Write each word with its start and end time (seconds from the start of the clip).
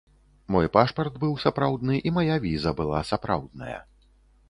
Мой 0.55 0.69
пашпарт 0.77 1.19
быў 1.25 1.37
сапраўдны, 1.45 2.01
і 2.07 2.17
мая 2.17 2.41
віза 2.49 2.77
была 2.83 3.07
сапраўдная. 3.15 3.79